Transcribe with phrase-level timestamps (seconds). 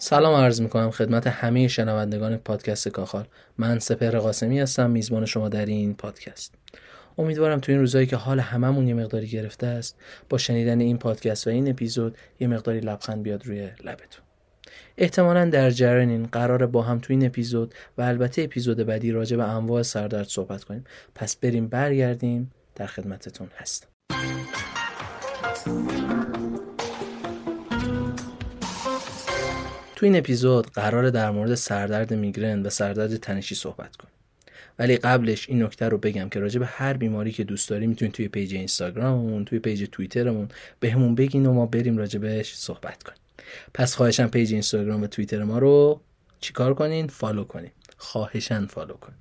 [0.00, 3.26] سلام عرض می‌کنم خدمت همه شنوندگان پادکست کاخال.
[3.58, 6.54] من سپهر قاسمی هستم میزبان شما در این پادکست.
[7.18, 9.96] امیدوارم تو این روزایی که حال هممون یه مقداری گرفته است
[10.28, 14.24] با شنیدن این پادکست و این اپیزود یه مقداری لبخند بیاد روی لبتون.
[14.98, 19.36] احتمالا در جریان این قرار با هم تو این اپیزود و البته اپیزود بعدی راجع
[19.36, 20.84] به انواع سردرد صحبت کنیم.
[21.14, 23.88] پس بریم برگردیم در خدمتتون هستم.
[29.98, 34.12] تو این اپیزود قراره در مورد سردرد میگرن و سردرد تنشی صحبت کنیم.
[34.78, 38.14] ولی قبلش این نکته رو بگم که راجع به هر بیماری که دوست داری می‌تونید
[38.14, 40.48] توی پیج اینستاگراممون توی پیج توییترمون
[40.80, 43.18] بهمون به بگین و ما بریم راجع بهش صحبت کنیم.
[43.74, 46.00] پس خواهشم پیج اینستاگرام و توییتر ما رو
[46.40, 47.70] چیکار کنین؟ follow کنین.
[47.96, 49.18] خواهشن follow کنین.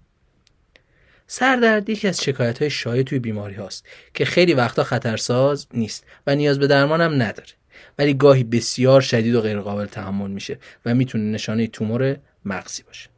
[1.27, 6.35] سردرد یکی از شکایت های شایع توی بیماری هاست که خیلی وقتا خطرساز نیست و
[6.35, 7.49] نیاز به درمان هم نداره.
[7.99, 13.09] ولی گاهی بسیار شدید و غیرقابل تحمل میشه و می‌تونه نشانه تومور مغزی باشه.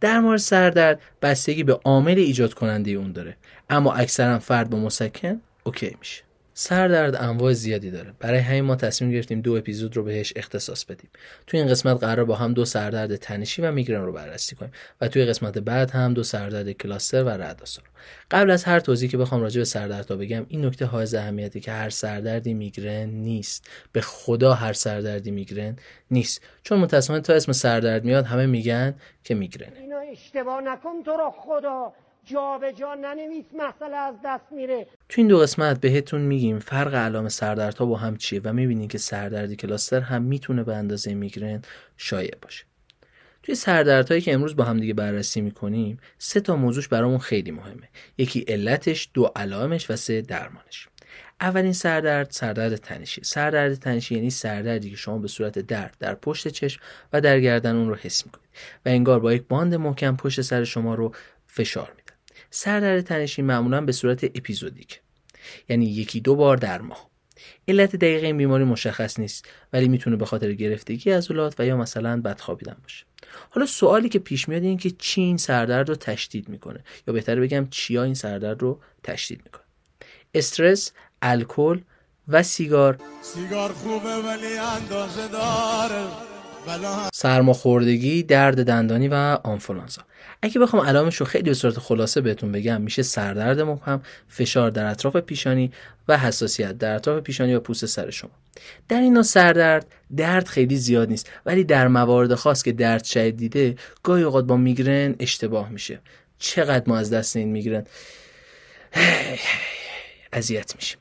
[0.00, 3.36] در مورد سردرد بستگی به عامل ایجاد کننده اون داره.
[3.70, 6.27] اما اکثرا فرد با مسکن اوکی میشه.
[6.60, 8.12] سردرد انواع زیادی داره.
[8.18, 11.10] برای همین ما تصمیم گرفتیم دو اپیزود رو بهش اختصاص بدیم.
[11.46, 15.08] توی این قسمت قرار با هم دو سردرد تنشی و میگرن رو بررسی کنیم و
[15.08, 17.82] توی قسمت بعد هم دو سردرد کلاستر و رعدآسا
[18.30, 21.72] قبل از هر توضیحی که بخوام راجع به سردردها بگم این نکته حائز اهمیتی که
[21.72, 23.68] هر سردردی میگرن نیست.
[23.92, 25.76] به خدا هر سردردی میگرن
[26.10, 26.42] نیست.
[26.62, 31.30] چون متأسفانه تا اسم سردرد میاد همه میگن که میگرن اینا اشتباه نکن تو رو
[31.30, 31.92] خدا.
[32.30, 34.86] جا به جا ننویس مسئله از دست میره.
[35.08, 38.98] تو این دو قسمت بهتون میگیم فرق علائم سردردها با هم چیه و می‌بینین که
[38.98, 41.62] سردردی کلاستر هم می‌تونه به اندازه میگرن
[41.96, 42.64] شایع باشه.
[43.42, 47.88] توی سردردهایی که امروز با هم دیگه بررسی می‌کنیم سه تا موضوعش برامون خیلی مهمه.
[48.18, 50.88] یکی علتش دو علائمش و سه درمانش.
[51.40, 53.20] اولین سردرد سردرد تنشی.
[53.24, 56.80] سردرد تنشی یعنی سردردی که شما به صورت درد در پشت چشم
[57.12, 58.48] و در گردن اون رو حس می‌کنید
[58.86, 61.14] و انگار با یک باند محکم پشت سر شما رو
[61.46, 62.07] فشار میده.
[62.50, 65.00] سردرد تنشی معمولا به صورت اپیزودیک.
[65.68, 67.08] یعنی یکی دو بار در ماه.
[67.68, 72.20] علت دقیق این بیماری مشخص نیست ولی می‌تونه به خاطر گرفتگی عضلات و یا مثلا
[72.20, 73.04] بدخوابیدن باشه.
[73.50, 77.40] حالا سوالی که پیش میاد این که چی این سردرد رو تشدید می‌کنه؟ یا بهتره
[77.40, 79.62] بگم چیا این سردرد رو تشدید می‌کنه؟
[80.34, 80.92] استرس
[81.22, 81.80] الکل
[82.28, 82.98] و سیگار.
[83.22, 86.37] سیگار خوبه ولی اندازه داره.
[87.14, 89.14] سرماخوردگی درد دندانی و
[89.44, 90.02] آنفولانزا.
[90.42, 94.84] اگه بخوام علامش رو خیلی به صورت خلاصه بهتون بگم میشه سردرد مبهم فشار در
[94.84, 95.72] اطراف پیشانی
[96.08, 98.30] و حساسیت در اطراف پیشانی و پوست سر شما.
[98.88, 99.86] در این نوع سردرد
[100.16, 105.14] درد خیلی زیاد نیست ولی در موارد خاص که درد شدیده گاهی اوقات با میگرن
[105.20, 106.00] اشتباه میشه.
[106.38, 107.84] چقدر ما از دست این میگرن؟
[110.32, 110.98] اذیت میشیم.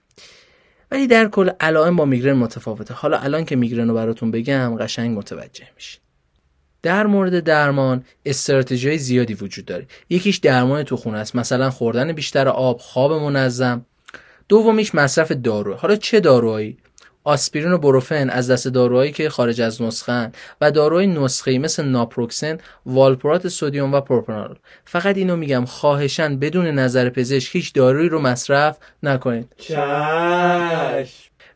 [0.91, 2.93] ولی در کل علائم با میگرن متفاوته.
[2.93, 6.01] حالا الان که میگرن رو براتون بگم قشنگ متوجه میشین.
[6.81, 9.87] در مورد درمان استراتژی زیادی وجود داره.
[10.09, 11.35] یکیش درمان تو خونه است.
[11.35, 13.85] مثلا خوردن بیشتر آب خواب منظم.
[14.49, 16.77] دومیش مصرف دارو حالا چه داروهایی؟
[17.27, 22.57] آسپرین و بروفن از دست داروهایی که خارج از نسخه و داروهای نسخه مثل ناپروکسن،
[22.85, 24.55] والپرات سودیوم و پروپرانول.
[24.85, 29.53] فقط اینو میگم خواهشن بدون نظر پزشک هیچ دارویی رو مصرف نکنید.
[29.57, 29.77] چشم.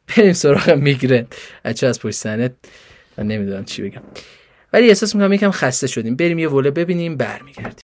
[0.08, 1.28] بریم سراغ میگرن.
[1.66, 2.52] بچه از پشت سنت
[3.18, 4.02] من نمی‌دونم چی بگم.
[4.74, 6.16] ولی احساس می‌کنم یکم خسته شدیم.
[6.16, 7.81] بریم یه وله ببینیم برمیگردیم.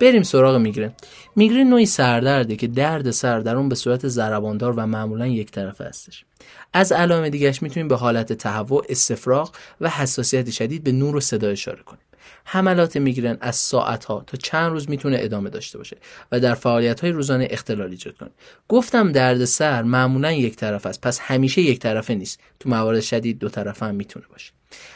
[0.00, 0.92] بریم سراغ میگرن.
[1.36, 5.84] میگرن نوعی سردرده که درد سر در اون به صورت ضرباندار و معمولا یک طرفه
[5.84, 6.24] هستش.
[6.72, 11.48] از علائم دیگهش می‌تونیم به حالت تهوع استفراغ و حساسیت شدید به نور و صدا
[11.48, 12.00] اشاره کنیم.
[12.44, 15.96] حملات میگرن از ساعت ها تا چند روز می‌تونه ادامه داشته باشه
[16.32, 18.30] و در فعالیت های روزانه اختلال ایجاد کنه.
[18.68, 22.40] گفتم درد سر معمولا یک طرف است پس همیشه یک طرفه نیست.
[22.60, 24.52] تو موارد شدید دو طرفه هم می‌تونه باشه.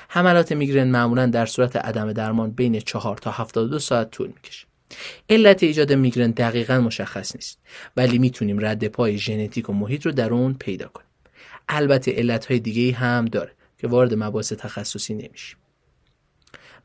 [0.08, 4.69] حملات میگرن معمولا در صورت عدم درمان بین 4 تا 72 ساعت طول می‌کشه.
[5.30, 7.58] علت ایجاد میگرن دقیقا مشخص نیست
[7.96, 11.08] ولی می‌تونیم رد پای ژنتیک و محیط رو در اون پیدا کنیم
[11.68, 15.56] البته علت های دیگه هم داره که وارد مباحث تخصصی نمیشیم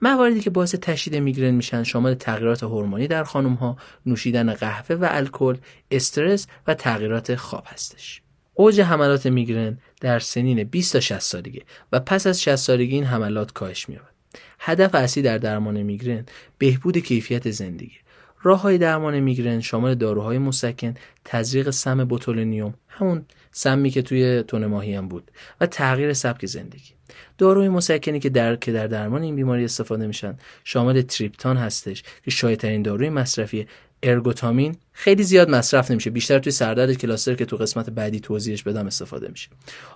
[0.01, 5.07] مواردی که باعث تشدید میگرن میشن شامل تغییرات هورمونی در خانم ها، نوشیدن قهوه و
[5.11, 5.57] الکل،
[5.91, 8.21] استرس و تغییرات خواب هستش.
[8.53, 11.61] اوج حملات میگرن در سنین 20 تا 60 سالگی
[11.91, 14.14] و پس از 60 سالگی این حملات کاهش مییابد.
[14.59, 16.25] هدف اصلی در درمان میگرن
[16.57, 17.97] بهبود کیفیت زندگی.
[18.43, 20.93] راه های درمان میگرن شامل داروهای مسکن
[21.25, 25.31] تزریق سم بوتولینیوم همون سمی که توی تون ماهی هم بود
[25.61, 26.91] و تغییر سبک زندگی.
[27.37, 32.31] داروی مسکنی که در که در درمان این بیماری استفاده میشن شامل تریپتان هستش که
[32.31, 33.67] شایع داروی مصرفی
[34.03, 34.75] ارگوتامین.
[34.91, 39.27] خیلی زیاد مصرف نمیشه بیشتر توی سردرد کلاستر که تو قسمت بعدی توضیحش بدم استفاده
[39.27, 39.49] میشه.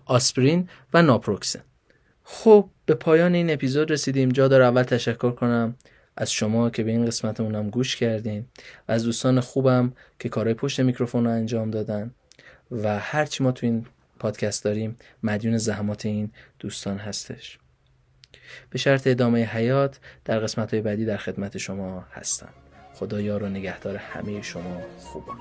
[0.05, 1.61] آسپرین و ناپروکسن.
[2.31, 4.29] خب به پایان این اپیزود رسیدیم.
[4.29, 5.75] جا داره اول تشکر کنم
[6.17, 8.45] از شما که به این قسمتمون هم گوش کردین.
[8.87, 12.13] و از دوستان خوبم که کارهای پشت میکروفون رو انجام دادن.
[12.71, 13.85] و هرچی ما تو این
[14.19, 17.59] پادکست داریم مدیون زحمات این دوستان هستش.
[18.69, 22.53] به شرط ادامه حیات در قسمت های بعدی در خدمت شما هستم.
[22.93, 25.37] خدا یار و نگهدار همه شما خوبان.